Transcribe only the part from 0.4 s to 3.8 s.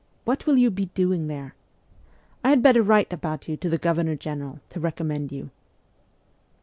will you be doing there? I had better write about you to the